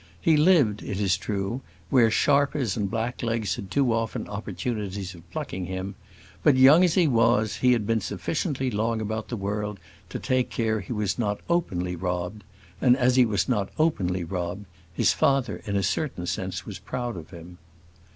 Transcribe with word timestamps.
He 0.19 0.35
lived, 0.35 0.81
it 0.81 0.99
is 0.99 1.15
true, 1.15 1.61
where 1.91 2.09
sharpers 2.09 2.75
and 2.75 2.89
blacklegs 2.89 3.53
had 3.55 3.69
too 3.69 3.93
often 3.93 4.27
opportunities 4.27 5.13
of 5.13 5.29
plucking 5.29 5.67
him; 5.67 5.93
but, 6.41 6.55
young 6.57 6.83
as 6.83 6.95
he 6.95 7.07
was, 7.07 7.57
he 7.57 7.73
had 7.73 7.85
been 7.85 8.01
sufficiently 8.01 8.71
long 8.71 8.99
about 8.99 9.27
the 9.27 9.37
world 9.37 9.79
to 10.09 10.17
take 10.17 10.49
care 10.49 10.79
he 10.79 10.91
was 10.91 11.19
not 11.19 11.39
openly 11.47 11.95
robbed; 11.95 12.43
and 12.81 12.97
as 12.97 13.15
he 13.15 13.27
was 13.27 13.47
not 13.47 13.69
openly 13.77 14.23
robbed, 14.23 14.65
his 14.91 15.13
father, 15.13 15.61
in 15.65 15.75
a 15.75 15.83
certain 15.83 16.25
sense, 16.25 16.65
was 16.65 16.79
proud 16.79 17.15
of 17.15 17.29
him. 17.29 17.59